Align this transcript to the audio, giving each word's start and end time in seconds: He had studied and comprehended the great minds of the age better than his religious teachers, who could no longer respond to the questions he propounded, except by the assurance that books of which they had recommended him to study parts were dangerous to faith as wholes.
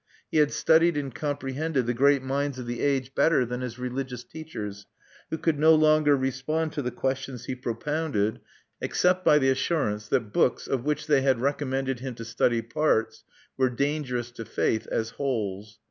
He 0.31 0.39
had 0.39 0.51
studied 0.51 0.97
and 0.97 1.13
comprehended 1.13 1.85
the 1.85 1.93
great 1.93 2.23
minds 2.23 2.57
of 2.57 2.65
the 2.65 2.81
age 2.81 3.13
better 3.13 3.45
than 3.45 3.61
his 3.61 3.77
religious 3.77 4.23
teachers, 4.23 4.87
who 5.29 5.37
could 5.37 5.59
no 5.59 5.75
longer 5.75 6.17
respond 6.17 6.73
to 6.73 6.81
the 6.81 6.89
questions 6.89 7.45
he 7.45 7.53
propounded, 7.53 8.39
except 8.81 9.23
by 9.23 9.37
the 9.37 9.51
assurance 9.51 10.07
that 10.07 10.33
books 10.33 10.65
of 10.65 10.83
which 10.85 11.05
they 11.05 11.21
had 11.21 11.39
recommended 11.39 11.99
him 11.99 12.15
to 12.15 12.25
study 12.25 12.63
parts 12.63 13.23
were 13.57 13.69
dangerous 13.69 14.31
to 14.31 14.43
faith 14.43 14.87
as 14.87 15.11
wholes. 15.11 15.77